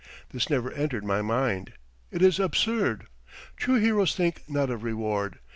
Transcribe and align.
This 0.29 0.49
never 0.49 0.71
entered 0.71 1.05
my 1.05 1.21
mind. 1.21 1.73
It 2.09 2.23
is 2.23 2.39
absurd. 2.39 3.05
True 3.55 3.75
heroes 3.75 4.15
think 4.15 4.41
not 4.49 4.71
of 4.71 4.81
reward. 4.81 5.37